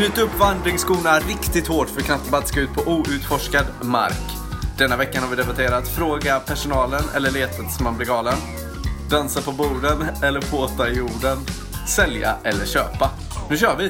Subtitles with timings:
[0.00, 4.30] Knyt upp vandringsskorna riktigt hårt för Knattebatt ska ut på outforskad mark.
[4.78, 8.34] Denna veckan har vi debatterat Fråga personalen eller leta tills man blir galen.
[9.10, 11.38] Dansa på borden eller påta i jorden.
[11.88, 13.10] Sälja eller köpa.
[13.50, 13.84] Nu kör vi!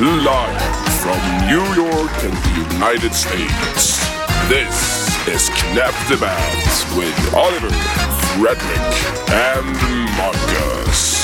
[0.00, 0.60] Live
[1.02, 4.10] from New York and the United States.
[4.48, 6.14] This is Knapp the
[7.00, 7.70] with Oliver,
[8.34, 8.96] Fredrik
[9.30, 9.76] and
[10.18, 11.17] Marcus.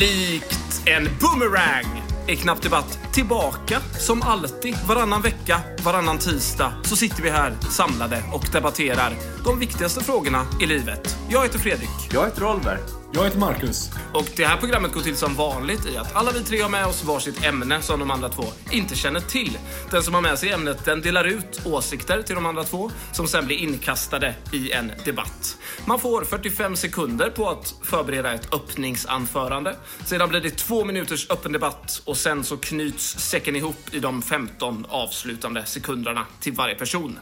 [0.00, 4.76] Likt en boomerang är Knappt Debatt tillbaka som alltid.
[4.88, 9.12] Varannan vecka, varannan tisdag så sitter vi här samlade och debatterar
[9.44, 11.18] de viktigaste frågorna i livet.
[11.28, 12.10] Jag heter Fredrik.
[12.12, 12.78] Jag heter Oliver.
[13.12, 13.90] Jag heter Marcus.
[14.12, 16.86] Och det här programmet går till som vanligt i att alla vi tre har med
[16.86, 19.58] oss varsitt ämne som de andra två inte känner till.
[19.90, 23.26] Den som har med sig ämnet den delar ut åsikter till de andra två som
[23.26, 25.56] sen blir inkastade i en debatt.
[25.86, 29.76] Man får 45 sekunder på att förbereda ett öppningsanförande.
[30.04, 34.22] Sedan blir det två minuters öppen debatt och sen så knyts säcken ihop i de
[34.22, 37.18] 15 avslutande sekunderna till varje person.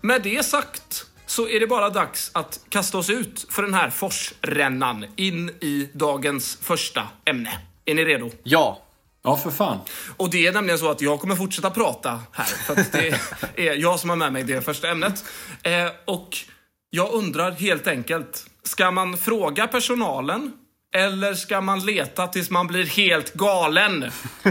[0.00, 3.90] Med det sagt så är det bara dags att kasta oss ut för den här
[3.90, 7.58] forsrännan in i dagens första ämne.
[7.84, 8.30] Är ni redo?
[8.42, 8.80] Ja.
[9.22, 9.78] Ja, för fan.
[10.16, 13.20] Och det är nämligen så att jag kommer fortsätta prata här, för att det
[13.56, 15.24] är jag som har med mig det första ämnet.
[15.62, 16.36] Eh, och
[16.90, 20.52] jag undrar helt enkelt, ska man fråga personalen
[20.94, 24.04] eller ska man leta tills man blir helt galen?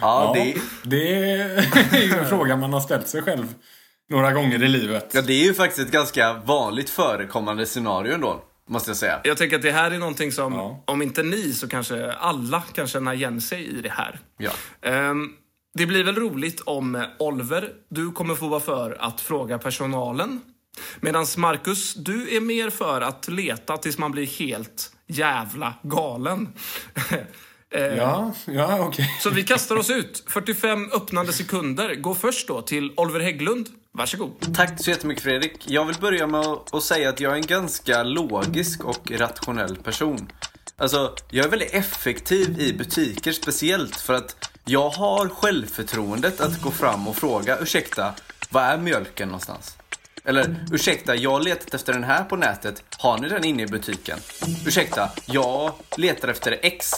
[0.00, 1.22] Ja, Ja, det, det
[1.98, 3.54] är ju en fråga man har ställt sig själv
[4.10, 5.10] några gånger i livet.
[5.14, 8.42] ja, det är ju faktiskt ett ganska vanligt förekommande scenario ändå.
[8.68, 9.20] Måste jag säga.
[9.24, 10.84] Jag tänker att det här är någonting som, Ja.
[10.86, 14.18] om inte ni, så kanske alla kan känna igen sig i det här.
[14.38, 14.50] Ja.
[14.82, 15.28] Ehm,
[15.78, 20.40] det blir väl roligt om Oliver, du kommer få vara för att fråga personalen.
[21.00, 26.48] Medan Marcus, du är mer för att leta tills man blir helt jävla galen.
[27.70, 29.16] Ehm, Ja, ja okej.
[29.20, 30.24] Så vi kastar oss ut.
[30.26, 31.94] 45 öppnande sekunder.
[31.94, 33.68] Gå först då till Oliver Hägglund.
[33.92, 34.54] Varsågod.
[34.56, 35.70] Tack så jättemycket Fredrik.
[35.70, 39.76] Jag vill börja med att att säga att jag är en ganska logisk och rationell
[39.76, 40.32] person.
[40.76, 46.70] Alltså, jag är väldigt effektiv i butiker speciellt för att jag har självförtroendet att gå
[46.70, 48.14] fram och fråga ursäkta,
[48.50, 49.76] var är mjölken någonstans?
[50.26, 52.82] Eller ursäkta, jag har letat efter den här på nätet.
[52.98, 54.18] Har ni den inne i butiken?
[54.66, 56.90] Ursäkta, jag letar efter X.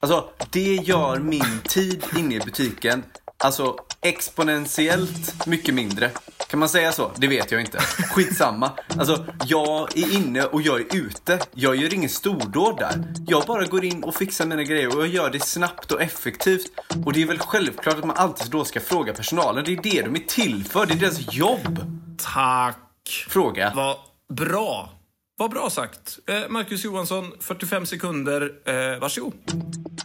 [0.00, 3.02] Alltså, det gör min tid inne i butiken
[3.44, 6.10] Alltså exponentiellt mycket mindre.
[6.48, 7.10] Kan man säga så?
[7.16, 7.78] Det vet jag inte.
[7.80, 8.70] Skitsamma.
[8.98, 11.38] Alltså, jag är inne och jag är ute.
[11.54, 13.04] Jag gör ingen stordåd där.
[13.26, 16.66] Jag bara går in och fixar mina grejer och jag gör det snabbt och effektivt.
[17.04, 19.64] Och det är väl självklart att man alltid då ska fråga personalen.
[19.64, 20.86] Det är det de är till för.
[20.86, 22.03] Det är deras jobb.
[22.18, 23.26] Tack.
[23.28, 23.72] Fråga.
[23.74, 23.96] Vad
[24.36, 24.90] bra.
[25.36, 26.18] Vad bra sagt.
[26.26, 28.52] Eh, Marcus Johansson, 45 sekunder.
[28.64, 29.34] Eh, varsågod.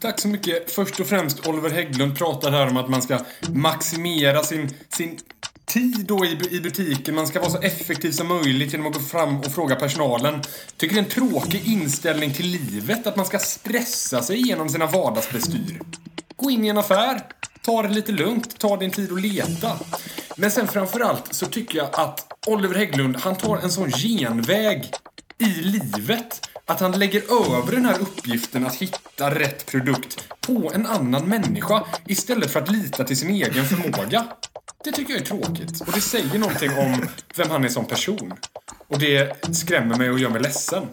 [0.01, 0.71] Tack så mycket.
[0.71, 3.19] Först och främst, Oliver Hägglund pratar här om att man ska
[3.53, 5.19] maximera sin, sin
[5.65, 7.15] tid då i, i butiken.
[7.15, 10.41] Man ska vara så effektiv som möjligt genom att gå fram och fråga personalen.
[10.77, 14.85] Tycker det är en tråkig inställning till livet att man ska stressa sig igenom sina
[14.85, 15.79] vardagsbestyr.
[16.35, 17.21] Gå in i en affär,
[17.61, 19.79] ta det lite lugnt, ta din tid och leta.
[20.37, 24.91] Men sen framförallt så tycker jag att Oliver Hägglund, han tar en sån genväg
[25.37, 26.49] i livet.
[26.65, 31.85] Att han lägger över den här uppgiften att hitta rätt produkt på en annan människa
[32.07, 34.27] istället för att lita till sin egen förmåga.
[34.83, 35.81] Det tycker jag är tråkigt.
[35.81, 38.33] Och det säger någonting om vem han är som person.
[38.87, 40.83] Och det skrämmer mig och gör mig ledsen.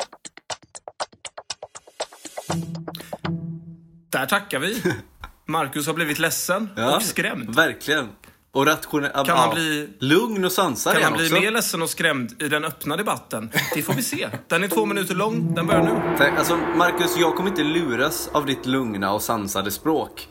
[4.10, 4.82] Där tackar vi.
[5.48, 7.54] Marcus har blivit ledsen och skrämd.
[7.54, 8.08] Verkligen.
[8.52, 9.10] Och rationell...
[9.26, 11.40] Kan han bli- Lugn och sansad Kan han bli också.
[11.40, 13.50] mer ledsen och skrämd i den öppna debatten?
[13.74, 14.28] Det får vi se.
[14.48, 15.54] Den är två minuter lång.
[15.54, 15.82] Den börjar
[16.18, 16.24] nu.
[16.38, 20.28] Alltså, Marcus, jag kommer inte luras av ditt lugna och sansade språk.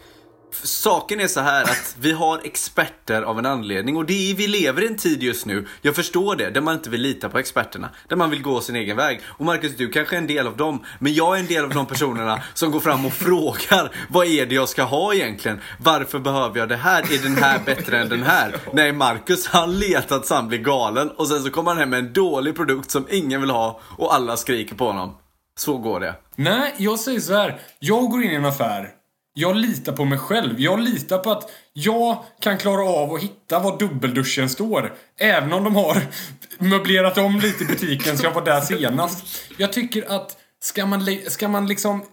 [0.63, 4.47] Saken är så här att vi har experter av en anledning och det är, vi
[4.47, 7.39] lever i en tid just nu, jag förstår det, där man inte vill lita på
[7.39, 7.89] experterna.
[8.07, 9.21] Där man vill gå sin egen väg.
[9.25, 11.69] Och Marcus, du kanske är en del av dem, men jag är en del av
[11.69, 15.61] de personerna som går fram och frågar vad är det jag ska ha egentligen?
[15.79, 17.13] Varför behöver jag det här?
[17.13, 18.55] Är den här bättre än den här?
[18.73, 21.99] Nej, Marcus han letar tills han blir galen och sen så kommer han hem med
[21.99, 25.17] en dålig produkt som ingen vill ha och alla skriker på honom.
[25.59, 26.15] Så går det.
[26.35, 27.59] Nej, jag säger så här.
[27.79, 28.89] Jag går in i en affär.
[29.37, 30.59] Jag litar på mig själv.
[30.59, 34.93] Jag litar på att jag kan klara av att hitta var dubbelduschen står.
[35.17, 36.01] Även om de har
[36.59, 39.25] möblerat om lite i butiken så jag var där senast.
[39.57, 42.05] Jag tycker att ska man, ska man liksom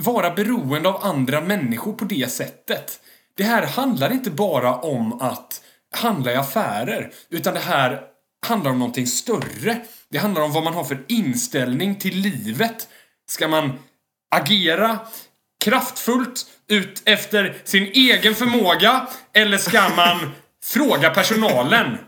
[0.00, 3.00] vara beroende av andra människor på det sättet.
[3.36, 5.62] Det här handlar inte bara om att
[5.96, 7.12] handla i affärer.
[7.30, 8.00] Utan det här
[8.46, 9.80] handlar om någonting större.
[10.08, 12.88] Det handlar om vad man har för inställning till livet.
[13.30, 13.78] Ska man
[14.36, 14.98] agera
[15.64, 20.30] kraftfullt ut efter sin egen förmåga eller ska man
[20.64, 21.98] fråga personalen?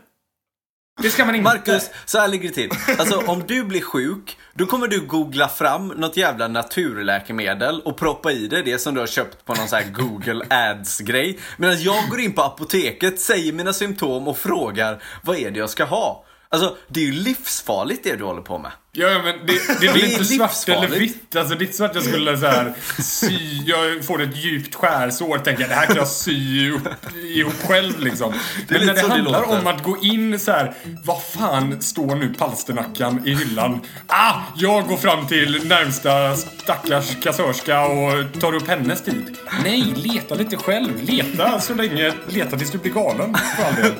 [1.01, 1.43] Det ska man inte.
[1.43, 2.69] Marcus, så här ligger det till.
[2.99, 8.31] Alltså om du blir sjuk, då kommer du googla fram något jävla naturläkemedel och proppa
[8.31, 11.39] i det, det som du har köpt på någon sån här Google Ads-grej.
[11.57, 15.69] Medan jag går in på apoteket, säger mina symptom och frågar vad är det jag
[15.69, 16.25] ska ha?
[16.49, 18.71] Alltså, det är ju livsfarligt det du håller på med.
[18.91, 21.35] Ja, men det, det är väl Det inte svart eller vitt.
[21.35, 24.75] Alltså det är inte så att jag skulle så här sy, jag får ett djupt
[24.75, 26.87] skärsår tänker jag det här kan jag sy upp,
[27.35, 28.33] ihop själv liksom.
[28.69, 29.59] Men när det det handlar låter.
[29.59, 30.73] om att gå in så här,
[31.05, 33.81] vad fan står nu palsternackan i hyllan?
[34.07, 39.37] Ah, jag går fram till närmsta stackars kassörska och tar upp hennes tid.
[39.63, 41.03] Nej, leta lite själv.
[41.03, 43.93] Leta så länge, leta tills du blir galen för all del.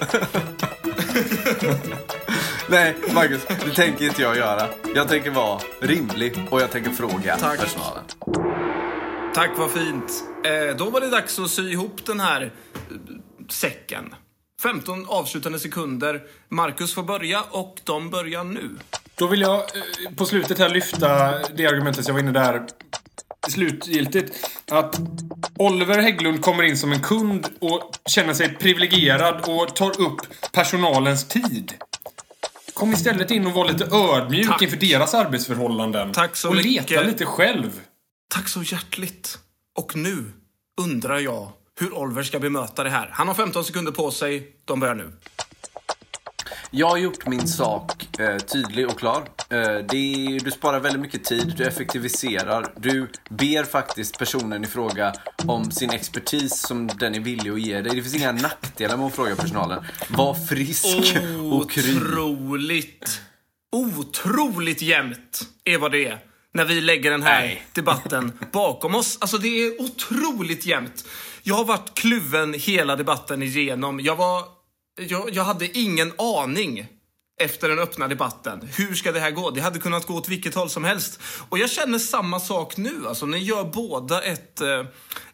[2.69, 4.67] Nej, Marcus, det tänker inte jag göra.
[4.95, 7.59] Jag tänker vara rimlig och jag tänker fråga Tack.
[7.59, 8.03] personalen.
[9.33, 10.23] Tack, vad fint.
[10.45, 12.49] Eh, då var det dags att sy ihop den här eh,
[13.49, 14.15] säcken.
[14.63, 16.21] 15 avslutande sekunder.
[16.49, 18.69] Marcus får börja och de börjar nu.
[19.15, 22.67] Då vill jag eh, på slutet här lyfta det argumentet jag var inne där
[23.49, 24.49] slutgiltigt.
[24.71, 24.99] Att
[25.57, 30.21] Oliver Hägglund kommer in som en kund och känner sig privilegierad och tar upp
[30.51, 31.73] personalens tid.
[32.77, 34.61] Kom istället in och var lite ödmjuk Tack.
[34.61, 36.11] inför deras arbetsförhållanden.
[36.13, 36.89] Tack så och mycket.
[36.89, 37.81] leta lite själv.
[38.29, 39.37] Tack så hjärtligt.
[39.77, 40.31] Och nu
[40.81, 43.09] undrar jag hur Oliver ska bemöta det här.
[43.13, 44.51] Han har 15 sekunder på sig.
[44.65, 45.13] De börjar nu.
[46.71, 49.23] Jag har gjort min sak eh, tydlig och klar.
[49.49, 49.57] Eh,
[49.89, 52.73] det, du sparar väldigt mycket tid, du effektiviserar.
[52.75, 55.13] Du ber faktiskt personen i fråga
[55.45, 57.95] om sin expertis som den är villig att ge dig.
[57.95, 59.83] Det finns inga nackdelar med att fråga personalen.
[60.09, 60.85] Var frisk
[61.51, 61.91] och kry.
[61.95, 63.21] Otroligt,
[63.71, 66.19] otroligt jämnt är vad det är.
[66.53, 67.63] När vi lägger den här Nej.
[67.73, 69.17] debatten bakom oss.
[69.21, 71.05] Alltså det är otroligt jämnt.
[71.43, 73.99] Jag har varit kluven hela debatten igenom.
[73.99, 74.56] Jag var...
[74.97, 76.87] Jag, jag hade ingen aning
[77.39, 78.69] efter den öppna debatten.
[78.77, 79.51] Hur ska det här gå?
[79.51, 81.19] Det hade kunnat gå åt vilket håll som helst.
[81.49, 83.07] Och jag känner samma sak nu.
[83.07, 84.85] Alltså, ni gör båda ett, eh,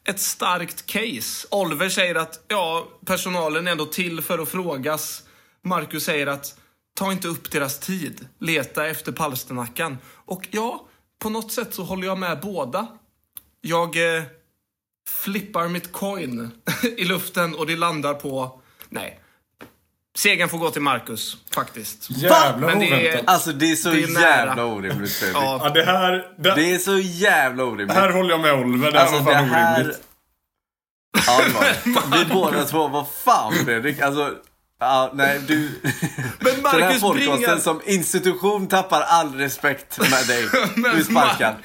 [0.03, 1.47] ett starkt case.
[1.51, 5.23] Oliver säger att ja, personalen är ändå till för att frågas.
[5.61, 6.59] Marcus säger att
[6.95, 8.27] ta inte upp deras tid.
[8.39, 9.97] Leta efter palsternackan.
[10.05, 10.87] Och ja,
[11.19, 12.87] på något sätt så håller jag med båda.
[13.61, 14.23] Jag eh,
[15.09, 16.51] flippar mitt coin
[16.97, 18.61] i luften och det landar på...
[18.89, 19.22] Nej.
[20.17, 22.09] Segern får gå till Marcus, faktiskt.
[22.09, 23.21] Jävla Men det är-.
[23.25, 25.37] Alltså det är så Det är jävla orimligt Fredrik.
[25.37, 26.11] Ja, Ja, det här...
[26.37, 27.97] Det, Det är så jävla orimligt.
[27.97, 28.91] här håller jag med Oliver.
[28.91, 29.75] Det här Alltså var det fan här...
[29.79, 30.01] orimligt.
[31.27, 32.17] Ja, det var det.
[32.17, 33.99] Vi båda två, vad fan Fredrik?
[34.01, 34.33] Alltså,
[34.79, 35.55] ja, nej du...
[36.39, 37.57] Men Den här Marcus podcasten bringar...
[37.57, 40.47] som institution tappar all respekt med dig.
[40.75, 41.55] Men Du är sparkad.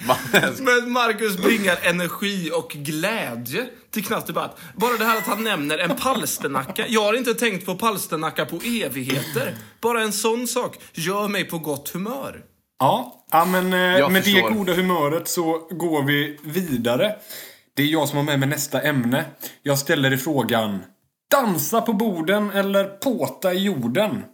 [0.60, 4.58] Men Marcus bringar energi och glädje till Knapp debatt.
[4.76, 6.84] Bara det här att han nämner en palsternacka.
[6.88, 9.56] Jag har inte tänkt på palsternacka på evigheter.
[9.80, 12.40] Bara en sån sak gör mig på gott humör.
[12.80, 14.50] Ja, ja men eh, Jag med det förstår.
[14.50, 17.16] goda humöret så går vi vidare.
[17.76, 19.24] Det är jag som har med mig nästa ämne.
[19.62, 20.78] Jag ställer dig frågan.
[21.30, 24.24] Dansa på borden eller påta i jorden?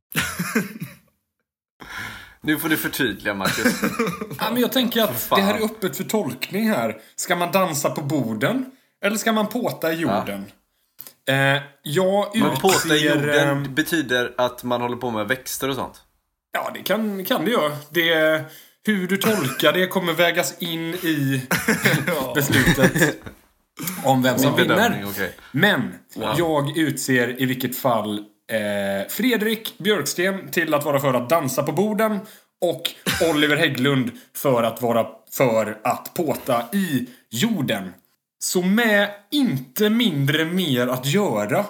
[2.40, 3.82] Nu får du förtydliga Marcus.
[4.38, 6.96] Ja, men jag tänker att det här är öppet för tolkning här.
[7.16, 8.66] Ska man dansa på borden?
[9.04, 10.44] Eller ska man påta i jorden?
[11.28, 15.68] Eh, jag Men påta i utser, jorden eh, betyder att man håller på med växter
[15.68, 16.02] och sånt.
[16.52, 17.76] Ja, det kan, kan det göra.
[17.90, 18.44] Det,
[18.86, 21.48] hur du tolkar det kommer vägas in i
[22.34, 23.16] beslutet
[24.04, 25.04] om vem som Min vinner.
[25.06, 25.36] okej.
[25.52, 25.94] Men
[26.38, 28.18] jag utser i vilket fall
[28.52, 32.20] eh, Fredrik Björksten till att vara för att dansa på borden
[32.60, 32.82] och
[33.30, 37.92] Oliver Hägglund för att vara för att påta i jorden.
[38.38, 41.64] Så med inte mindre mer att göra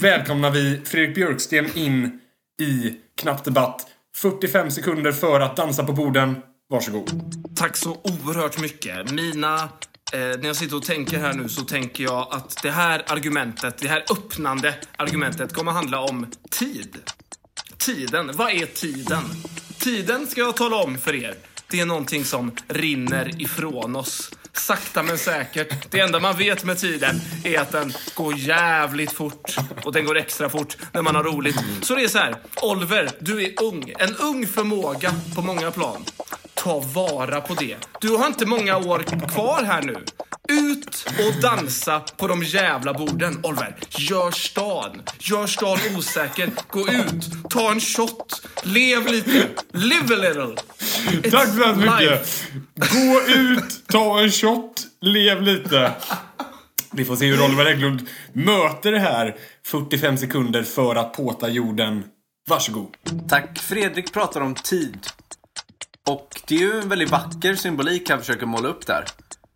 [0.00, 2.20] välkomnar vi Fredrik Björksten in
[2.62, 3.86] i Knapp Debatt.
[4.16, 6.36] 45 sekunder för att dansa på borden.
[6.68, 7.10] Varsågod.
[7.56, 9.10] Tack så oerhört mycket.
[9.10, 9.68] Mina...
[10.14, 13.78] Eh, när jag sitter och tänker här nu så tänker jag att det här argumentet,
[13.78, 16.96] det här öppnande argumentet kommer handla om tid.
[17.78, 18.30] Tiden.
[18.34, 19.24] Vad är tiden?
[19.78, 21.34] Tiden ska jag tala om för er.
[21.70, 24.30] Det är någonting som rinner ifrån oss.
[24.52, 25.90] Sakta men säkert.
[25.90, 29.56] Det enda man vet med tiden är att den går jävligt fort.
[29.84, 31.56] Och den går extra fort när man har roligt.
[31.82, 32.36] Så det är så här.
[32.62, 33.92] Oliver, du är ung.
[33.98, 36.04] En ung förmåga på många plan.
[36.64, 37.76] Ta vara på det.
[38.00, 40.04] Du har inte många år kvar här nu.
[40.48, 43.40] Ut och dansa på de jävla borden.
[43.42, 45.02] Oliver, gör stan.
[45.18, 46.50] Gör stan osäker.
[46.68, 49.48] Gå ut, ta en shot, lev lite.
[49.72, 50.54] Live a little.
[51.10, 52.44] It's Tack så hemskt mycket.
[52.74, 55.92] Gå ut, ta en shot, lev lite.
[56.92, 62.04] Vi får se hur Oliver Hägglund möter det här 45 sekunder för att påta jorden.
[62.48, 62.96] Varsågod.
[63.28, 63.58] Tack.
[63.58, 65.06] Fredrik pratar om tid.
[66.08, 69.04] Och det är ju en väldigt vacker symbolik han försöker måla upp där.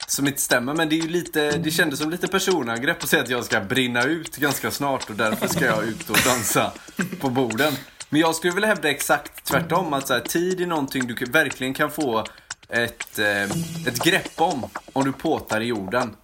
[0.07, 3.23] Som inte stämmer, men det är ju lite, det kändes som lite personangrepp att säga
[3.23, 6.73] att jag ska brinna ut ganska snart och därför ska jag ut och dansa
[7.21, 7.73] på borden.
[8.09, 11.75] Men jag skulle vilja hävda exakt tvärtom, att så här, tid är någonting du verkligen
[11.75, 12.25] kan få
[12.69, 13.43] ett, eh,
[13.87, 16.15] ett grepp om, om du påtar i jorden.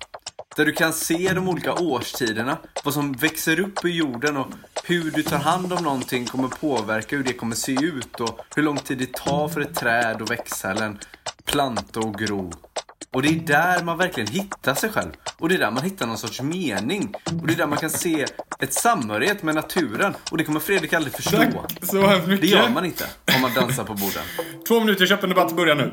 [0.57, 4.47] Där du kan se de olika årstiderna, vad som växer upp i jorden och
[4.85, 8.63] hur du tar hand om någonting kommer påverka hur det kommer se ut och hur
[8.63, 10.99] lång tid det tar för ett träd att växa eller en
[11.45, 12.53] planta att gro.
[13.13, 15.11] Och det är där man verkligen hittar sig själv.
[15.39, 17.15] Och det är där man hittar någon sorts mening.
[17.41, 18.27] Och det är där man kan se
[18.59, 20.15] ett samhörighet med naturen.
[20.31, 21.37] Och det kommer Fredrik aldrig förstå.
[21.37, 21.51] Tack
[21.83, 22.41] så hemskt mycket.
[22.41, 23.05] Det gör man inte
[23.37, 24.23] om man dansar på borden.
[24.69, 25.93] Två minuter öppen debatt börjar nu.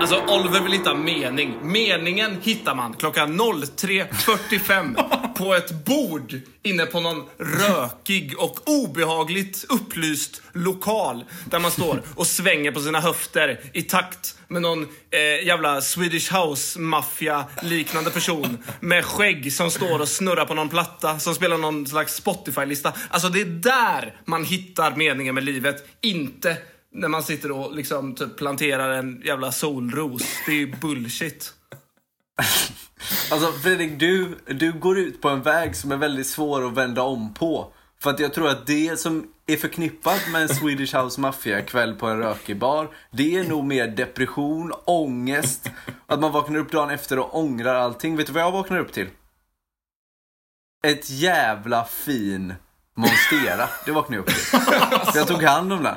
[0.00, 1.58] Alltså, Oliver vill hitta mening.
[1.62, 10.42] Meningen hittar man klockan 03.45 på ett bord inne på någon rökig och obehagligt upplyst
[10.52, 15.80] lokal där man står och svänger på sina höfter i takt med någon eh, jävla
[15.80, 21.86] Swedish House-maffia-liknande person med skägg som står och snurrar på någon platta som spelar någon
[21.86, 22.92] slags Spotify-lista.
[23.10, 26.56] Alltså, det är där man hittar meningen med livet, inte
[26.92, 30.22] när man sitter och liksom typ planterar en jävla solros.
[30.46, 31.54] Det är ju bullshit.
[33.30, 37.02] Alltså Fredrik, du, du går ut på en väg som är väldigt svår att vända
[37.02, 37.72] om på.
[38.00, 41.94] För att jag tror att det som är förknippat med en Swedish House Mafia kväll
[41.94, 45.70] på en rökig bar, det är nog mer depression, ångest,
[46.06, 48.16] att man vaknar upp dagen efter och ångrar allting.
[48.16, 49.08] Vet du vad jag vaknar upp till?
[50.82, 52.54] Ett jävla fin
[53.00, 54.60] Monstera, det vaknade jag upp till.
[55.12, 55.94] Så jag tog hand om den.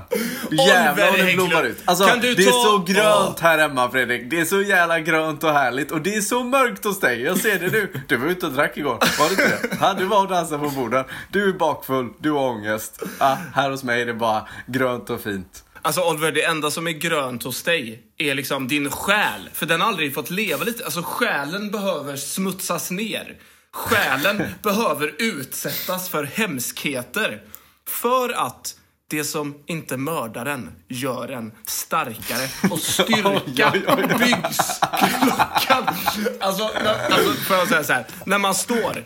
[0.68, 1.78] Jävlar vad den blommar ut.
[1.86, 4.22] Alltså, Kan du det är ta- så grönt här hemma Fredrik.
[4.30, 5.92] Det är så jävla grönt och härligt.
[5.92, 7.22] Och det är så mörkt hos dig.
[7.22, 7.94] Jag ser det nu.
[8.08, 8.98] Du var ute och drack igår.
[9.20, 9.78] Var det inte det?
[9.82, 11.06] Ja, du var och dansade på borden.
[11.32, 13.04] Du är bakfull, du har ångest.
[13.18, 15.64] Ah, här hos mig är det bara grönt och fint.
[15.82, 19.50] Alltså Oliver, det enda som är grönt hos dig är liksom din själ.
[19.54, 20.86] För den har aldrig fått leva lite.
[20.86, 23.36] Alltså själen behöver smutsas ner.
[23.74, 27.42] Själen behöver utsättas för hemskheter.
[27.88, 28.76] För att
[29.10, 32.72] det som inte mördar en gör en starkare.
[32.72, 33.72] Och styrka
[34.20, 35.96] byggs klockan.
[36.40, 38.06] Alltså, när, alltså, får jag säga så här.
[38.26, 39.04] När man står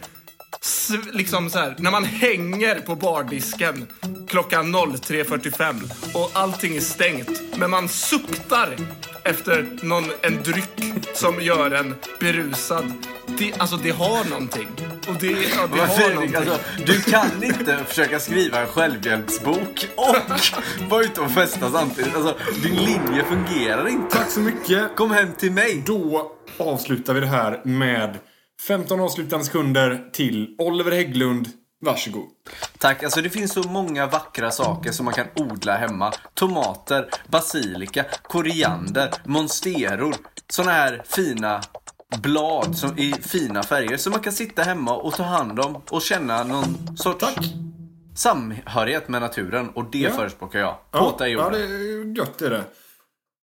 [1.14, 3.88] liksom så här, när man hänger på bardisken
[4.28, 8.76] klockan 03.45 och allting är stängt, men man suktar
[9.24, 12.94] efter någon, en dryck som gör en berusad.
[13.38, 14.67] Det, alltså det har någonting.
[15.08, 16.36] Och det, ja, det har någonting.
[16.36, 20.15] alltså, du kan inte försöka skriva en självhjälpsbok och
[20.89, 22.15] vara ute och festa samtidigt.
[22.15, 24.17] Alltså, din linje fungerar inte.
[24.17, 24.96] Tack så mycket.
[24.96, 25.84] Kom hem till mig.
[25.86, 28.17] Då avslutar vi det här med
[28.67, 31.48] 15 avslutande sekunder till Oliver Hägglund.
[31.82, 32.27] Varsågod.
[32.77, 33.03] Tack.
[33.03, 36.13] Alltså det finns så många vackra saker som man kan odla hemma.
[36.34, 40.15] Tomater, basilika, koriander, monsteror.
[40.50, 41.62] Såna här fina
[42.18, 46.02] blad som, i fina färger som man kan sitta hemma och ta hand om och
[46.02, 47.26] känna någon sorts
[48.16, 49.70] samhörighet med naturen.
[49.70, 50.12] Och det Ja.
[50.12, 50.78] förespråkar jag.
[50.92, 51.52] Påta i ja, jorden.
[51.62, 52.64] det är gött det är det.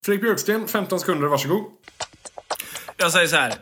[0.06, 1.64] Fredrik Björksten, 15 sekunder, varsågod.
[2.97, 3.54] Jag säger så här.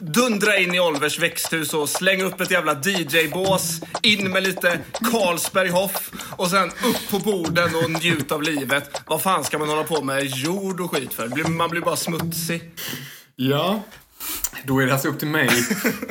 [0.00, 3.80] Dundra in i Olvers växthus och släng upp ett jävla DJ-bås.
[4.02, 4.78] In med lite
[5.12, 9.02] Carlsberg Hoff och sen upp på borden och njut av livet.
[9.06, 11.28] Vad fan ska man hålla på med jord och skit för?
[11.28, 12.70] Blir- Man blir bara smutsig.
[13.40, 13.82] Ja,
[14.64, 15.48] då är det alltså upp till mig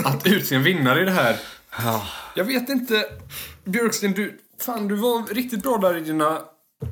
[0.03, 1.39] att utse en vinnare i det här.
[2.36, 3.05] Jag vet inte.
[3.63, 6.41] Björksten, du, fan, du var riktigt bra där i dina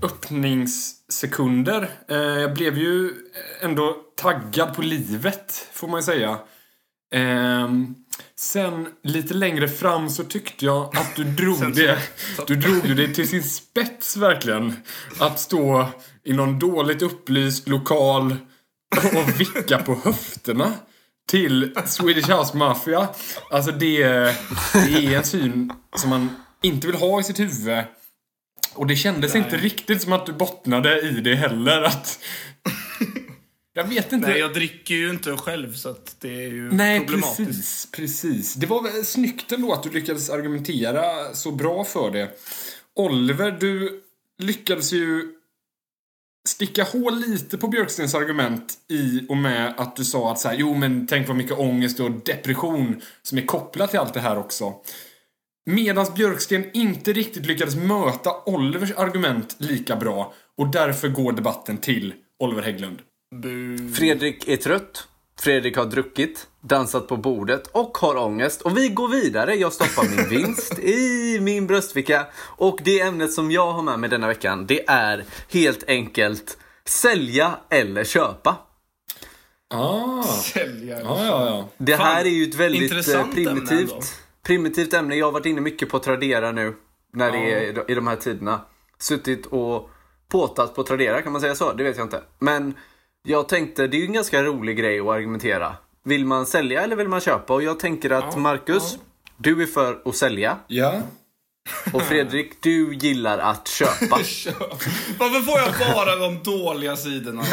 [0.04, 1.90] öppningssekunder.
[2.10, 3.12] Eh, jag blev ju
[3.62, 6.40] ändå taggad på livet, får man ju säga.
[7.14, 7.96] Ehm,
[8.40, 12.00] sen lite längre fram så tyckte jag att du drog det,
[12.48, 14.74] du drog ju det till sin spets verkligen.
[15.20, 15.88] Att stå
[16.24, 18.36] i någon dåligt upplyst lokal
[19.16, 20.74] och vicka på höfterna
[21.28, 23.10] till Swedish House Mafia.
[23.52, 24.04] Alltså det,
[24.74, 26.30] det är en syn som man
[26.62, 27.84] inte vill ha i sitt huvud.
[28.74, 31.82] Och det kändes inte riktigt som att du bottnade i det heller.
[31.82, 32.20] Att...
[33.74, 34.28] Jag vet inte.
[34.28, 37.38] Nej, jag dricker ju inte själv så att det är ju Nej, problematiskt.
[37.38, 38.54] precis, precis.
[38.54, 42.30] Det var väl snyggt ändå att du lyckades argumentera så bra för det.
[42.96, 44.02] Oliver, du
[44.38, 45.35] lyckades ju
[46.48, 50.56] sticka hål lite på Björkstens argument i och med att du sa att så här,
[50.56, 54.38] jo men tänk vad mycket ångest och depression som är kopplat till allt det här
[54.38, 54.74] också.
[55.66, 62.14] Medan Björksten inte riktigt lyckades möta Olivers argument lika bra och därför går debatten till
[62.40, 63.02] Oliver Hägglund.
[63.96, 65.08] Fredrik är trött.
[65.40, 68.62] Fredrik har druckit, dansat på bordet och har ångest.
[68.62, 69.56] Och vi går vidare.
[69.56, 72.28] Jag stoppar min vinst i min bröstficka.
[72.38, 77.60] Och det ämnet som jag har med mig denna veckan, det är helt enkelt sälja
[77.70, 78.58] eller köpa.
[79.74, 81.02] Ah, Sälja.
[81.02, 81.70] ja, ja, ja.
[81.78, 85.16] Det Fan, här är ju ett väldigt eh, intressant ämne primitivt, primitivt ämne.
[85.16, 86.76] Jag har varit inne mycket på Tradera nu,
[87.14, 88.62] när det är i de här tiderna.
[89.00, 89.90] Suttit och
[90.30, 91.74] påtat på Tradera, kan man säga så?
[91.74, 92.22] Det vet jag inte.
[92.40, 92.74] Men
[93.26, 95.76] jag tänkte, det är ju en ganska rolig grej att argumentera.
[96.04, 97.54] Vill man sälja eller vill man köpa?
[97.54, 98.98] Och jag tänker att Marcus,
[99.38, 100.58] du är för att sälja.
[100.68, 101.02] Ja.
[101.94, 104.16] Och Fredrik, du gillar att köpa.
[105.20, 107.44] Varför får jag bara de dåliga sidorna?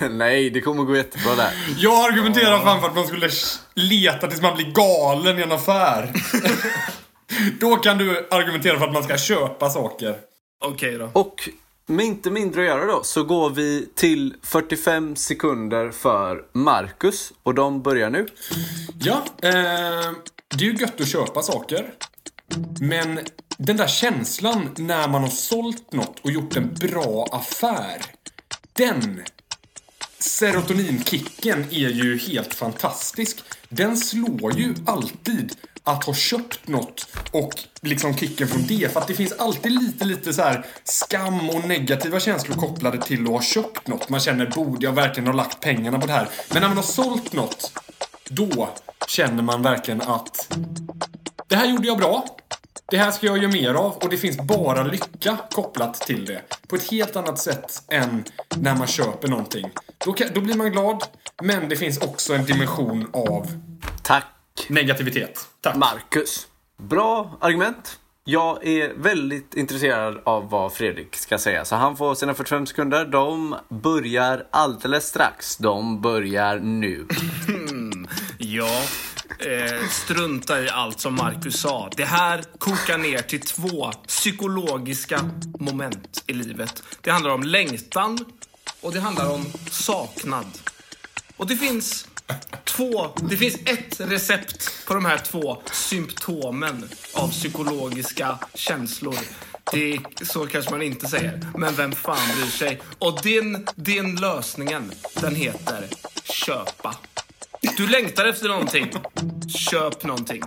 [0.10, 1.50] Nej, det kommer gå jättebra där.
[1.78, 3.30] Jag argumenterar fan för att man skulle
[3.74, 6.12] leta tills man blir galen i en affär.
[7.60, 10.16] Då kan du argumentera för att man ska köpa saker.
[10.64, 11.10] Okej då.
[11.12, 11.48] Och
[11.88, 17.32] med inte mindre att göra då så går vi till 45 sekunder för Marcus.
[17.42, 18.26] Och de börjar nu.
[19.00, 20.12] Ja, eh,
[20.48, 21.94] det är ju gött att köpa saker.
[22.80, 23.20] Men
[23.58, 28.02] den där känslan när man har sålt något och gjort en bra affär.
[28.72, 29.22] Den
[30.18, 33.38] serotoninkicken är ju helt fantastisk.
[33.68, 35.56] Den slår ju alltid
[35.88, 38.92] att ha köpt något och liksom kicken från det.
[38.92, 43.22] För att det finns alltid lite, lite så här skam och negativa känslor kopplade till
[43.22, 44.08] att ha köpt något.
[44.08, 46.28] Man känner, borde jag verkligen ha lagt pengarna på det här?
[46.52, 47.72] Men när man har sålt något,
[48.28, 48.68] då
[49.08, 50.56] känner man verkligen att
[51.46, 52.26] det här gjorde jag bra.
[52.90, 56.42] Det här ska jag göra mer av och det finns bara lycka kopplat till det.
[56.68, 58.24] På ett helt annat sätt än
[58.56, 59.70] när man köper någonting.
[60.04, 61.04] Då, kan, då blir man glad,
[61.42, 63.46] men det finns också en dimension av
[64.02, 64.37] Tack
[64.68, 65.48] negativitet.
[65.60, 65.76] Tack.
[65.76, 66.46] Marcus.
[66.76, 67.98] Bra argument.
[68.24, 71.64] Jag är väldigt intresserad av vad Fredrik ska säga.
[71.64, 73.04] Så han får sina 45 sekunder.
[73.04, 75.56] De börjar alldeles strax.
[75.56, 77.06] De börjar nu.
[78.40, 78.82] Ja,
[79.38, 81.90] eh, strunta i allt som Marcus sa.
[81.96, 86.82] Det här kokar ner till två psykologiska moment i livet.
[87.00, 88.18] Det handlar om längtan
[88.80, 90.46] och det handlar om saknad.
[91.36, 92.08] Och det finns
[92.64, 99.18] två, det finns ett recept på de här två symptomen av psykologiska känslor.
[99.72, 102.80] Det är, så kanske man inte säger, men vem fan bryr sig?
[102.98, 105.88] Och din, din lösningen, den heter
[106.24, 106.94] köpa.
[107.76, 108.92] Du längtar efter någonting.
[109.48, 110.42] Köp någonting.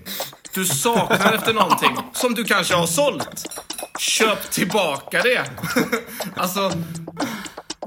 [0.53, 3.45] Du saknar efter någonting som du kanske har sålt.
[3.99, 5.45] Köp tillbaka det.
[6.35, 6.71] Alltså,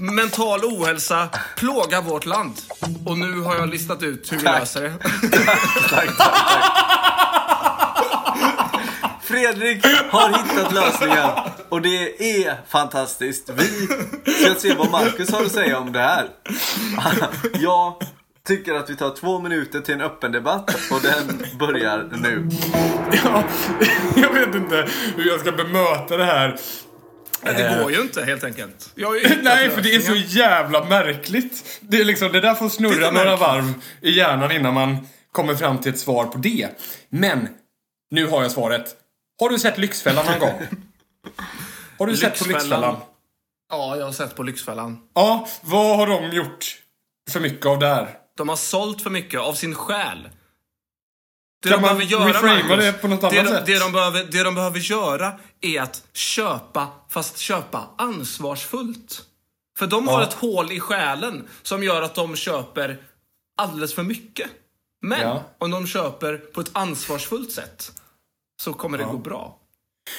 [0.01, 2.55] mental ohälsa plågar vårt land.
[3.07, 4.93] Och nu har jag listat ut hur vi löser det.
[5.91, 6.85] tack, tack, tack.
[9.23, 11.31] Fredrik har hittat lösningen
[11.69, 13.51] och det är fantastiskt.
[13.57, 13.87] Vi
[14.33, 16.29] ska se vad Marcus har att säga om det här.
[17.61, 17.95] Jag
[18.47, 22.49] tycker att vi tar två minuter till en öppen debatt och den börjar nu.
[23.25, 23.45] Ja,
[24.17, 26.57] jag vet inte hur jag ska bemöta det här.
[27.45, 28.91] Men det går ju inte helt enkelt.
[28.95, 31.81] Jag Nej, för det är så jävla märkligt.
[31.81, 35.79] Det, är liksom, det där får snurra några varv i hjärnan innan man kommer fram
[35.79, 36.69] till ett svar på det.
[37.09, 37.49] Men,
[38.11, 38.97] nu har jag svaret.
[39.41, 40.61] Har du sett Lyxfällan någon gång?
[41.99, 42.81] Har du sett på Lyxfällan.
[42.81, 42.97] Lyxfällan?
[43.71, 44.99] Ja, jag har sett på Lyxfällan.
[45.15, 46.77] Ja, vad har de gjort
[47.31, 48.09] för mycket av där?
[48.37, 50.29] De har sålt för mycket av sin själ.
[51.65, 53.67] Det Kan de man behöver göra, Marcus, det på något det, annat de, sätt?
[53.67, 59.23] det, de behöver, det de behöver göra är att köpa, fast köpa ansvarsfullt.
[59.79, 60.27] För de har Ja.
[60.29, 62.99] ett hål i själen som gör att de köper
[63.59, 64.51] alldeles för mycket.
[65.03, 65.43] Men Ja.
[65.59, 67.93] om de köper på ett ansvarsfullt sätt
[68.63, 69.59] så kommer det gå bra.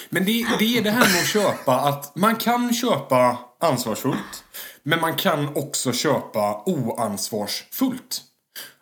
[0.09, 4.43] Men det, det är det här med att köpa att man kan köpa ansvarsfullt.
[4.83, 8.21] Men man kan också köpa oansvarsfullt.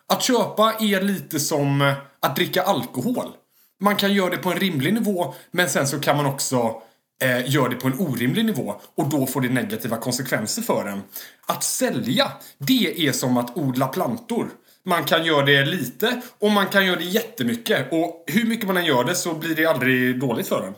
[0.08, 3.28] Att köpa är lite som att dricka alkohol.
[3.80, 6.82] Man kan göra det på en rimlig nivå men sen så kan man också
[7.22, 11.02] eh, göra det på en orimlig nivå och då får det negativa konsekvenser för en.
[11.46, 14.50] Att sälja, det är som att odla plantor.
[14.86, 17.92] Man kan göra det lite och man kan göra det jättemycket.
[17.92, 20.74] Och hur mycket man än gör det så blir det aldrig dåligt för en.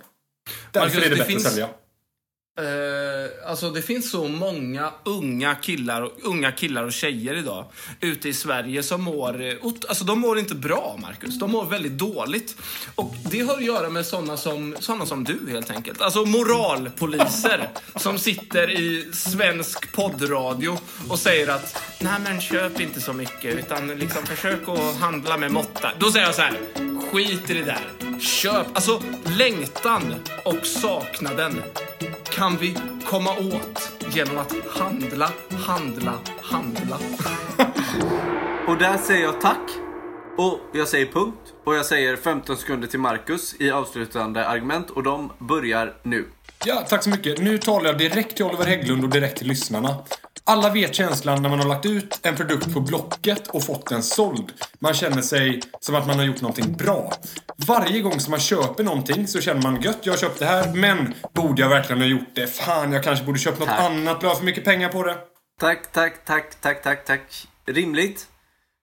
[0.72, 1.68] Därför Marcus, är det, det bättre finns- att sälja.
[2.58, 7.64] Eh, alltså det finns så många unga killar, och, unga killar och tjejer idag
[8.00, 9.42] ute i Sverige som mår...
[9.42, 9.54] eh,
[9.88, 11.38] Alltså de mår inte bra, Marcus.
[11.38, 12.56] De mår väldigt dåligt.
[12.94, 16.02] Och det har att göra med såna som, såna som du, helt enkelt.
[16.02, 23.12] Alltså moralpoliser som sitter i svensk poddradio och säger att nej men köp inte så
[23.12, 25.90] mycket utan liksom försök att handla med måtta.
[25.98, 26.58] Då säger jag så här,
[27.12, 27.80] skit i det där.
[28.20, 28.66] Köp.
[28.74, 29.02] Alltså
[29.38, 30.14] längtan
[30.44, 31.62] och saknaden
[32.36, 36.98] kan vi komma åt genom att handla, handla, handla.
[38.68, 39.70] Och där säger jag tack.
[40.38, 41.38] Och jag säger punkt.
[41.64, 44.90] Och jag säger 15 sekunder till Marcus i avslutande argument.
[44.90, 46.24] Och de börjar nu.
[46.64, 47.38] Ja, tack så mycket.
[47.38, 49.96] Nu talar jag direkt till Oliver Hägglund och direkt till lyssnarna.
[50.48, 54.02] Alla vet känslan när man har lagt ut en produkt på Blocket och fått den
[54.02, 54.52] såld.
[54.78, 57.12] Man känner sig som att man har gjort någonting bra.
[57.56, 60.74] Varje gång som man köper någonting så känner man gött, jag har köpt det här,
[60.74, 62.46] men borde jag verkligen ha gjort det?
[62.46, 63.80] Fan, jag kanske borde köpt något Tack.
[63.80, 65.16] annat, la för mycket pengar på det.
[65.60, 67.48] Tack, tack, tack, tack, tack, tack.
[67.66, 68.26] Rimligt.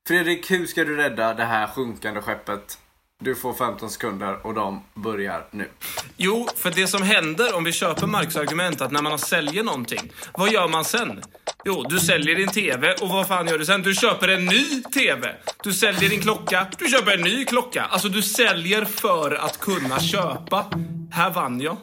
[0.08, 2.78] Fredrik, hur ska du rädda det här sjunkande skeppet?
[3.24, 5.70] Du får 15 sekunder och de börjar nu.
[6.18, 9.64] Jo, för det som händer om vi köper Marcus argument att när man har säljer
[9.64, 11.24] någonting, vad gör man sen?
[11.66, 13.82] Jo, du säljer din TV och vad fan gör du sen?
[13.82, 15.36] Du köper en ny TV.
[15.64, 17.84] Du säljer din klocka, du köper en ny klocka.
[17.84, 20.66] Alltså, du säljer för att kunna köpa.
[21.12, 21.78] Här vann jag.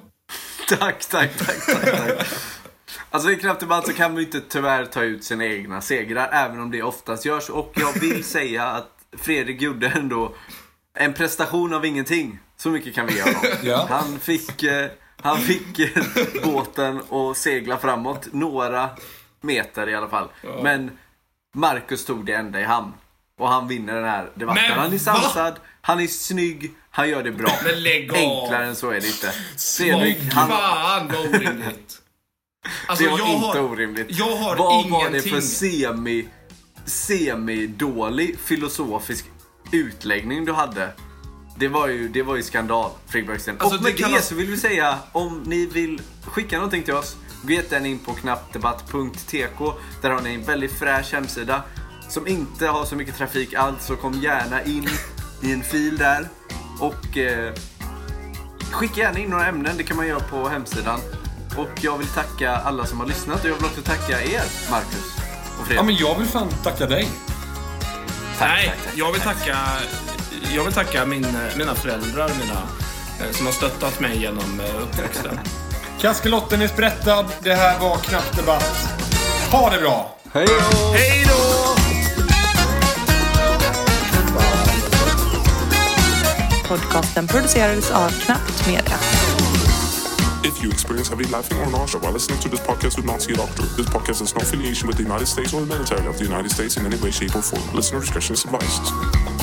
[0.68, 2.28] Tack, tack, tack, tack, tack.
[3.10, 6.28] Alltså i Knappt Debatt så kan man ju inte tyvärr ta ut sina egna segrar,
[6.32, 7.50] även om det oftast görs.
[7.50, 10.34] Och jag vill säga att Fredrik gjorde ändå
[10.94, 12.38] en prestation av ingenting.
[12.56, 13.56] Så mycket kan vi göra.
[13.62, 13.86] Ja.
[13.90, 14.90] Han fick, eh,
[15.22, 16.02] han fick eh,
[16.44, 18.90] båten att segla framåt några
[19.40, 20.28] meter i alla fall.
[20.62, 20.90] Men
[21.54, 22.92] Marcus tog det ända i hamn.
[23.38, 24.62] Och han vinner den här debatten.
[24.68, 24.98] Men han är va?
[24.98, 27.50] sansad, han är snygg, han gör det bra.
[27.64, 28.16] Men lägg av.
[28.16, 29.32] Enklare än så är det inte.
[29.76, 31.96] Fredrik, han, Fan vad orimligt.
[32.86, 34.06] Alltså, det var inte har, orimligt.
[34.10, 34.92] Jag har Vad ingenting.
[34.92, 36.28] var det för semi,
[36.86, 39.24] semi-dålig filosofisk
[39.72, 40.92] utläggning du hade?
[41.56, 43.56] Det var ju, det var ju skandal, Fredrik Bergsten.
[43.60, 46.94] Alltså, och med det det, så vill vi säga, om ni vill skicka någonting till
[46.94, 49.72] oss, gå jättegärna in på knappdebatt.tk.
[50.02, 51.62] Där har ni en väldigt fräsch hemsida
[52.08, 53.86] som inte har så mycket trafik alls.
[53.86, 54.88] Så kom gärna in
[55.42, 56.28] i en fil där.
[56.78, 57.52] Och eh,
[58.70, 61.00] skicka gärna in några ämnen, det kan man göra på hemsidan.
[61.56, 65.16] Och jag vill tacka alla som har lyssnat och jag vill också tacka er, Marcus
[65.60, 65.78] och Fredrik.
[65.78, 67.08] Ja, men jag vill fan tacka dig.
[68.40, 69.56] Nej, tack, tack, jag vill tacka,
[70.54, 71.26] jag vill tacka min,
[71.58, 72.62] mina föräldrar, mina,
[73.20, 75.38] eh, som har stöttat mig genom eh, uppväxten.
[76.00, 77.26] Kaskelotten är sprättad.
[77.42, 78.88] Det här var Knappt Debatt.
[79.52, 80.16] Ha det bra!
[80.32, 80.94] Hej då!
[80.94, 81.74] Hej då!
[86.68, 88.98] Podcasten producerades av Knappt Media.
[90.44, 93.32] If you experience heavy laughing or nausea while listening to this podcast, do not see
[93.32, 93.62] a doctor.
[93.76, 96.50] This podcast has no affiliation with the United States or the military of the United
[96.50, 97.76] States in any way, shape, or form.
[97.76, 99.39] Listener discretion is advised.